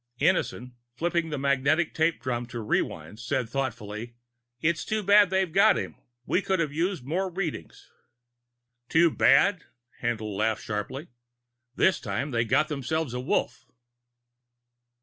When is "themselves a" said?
12.67-13.19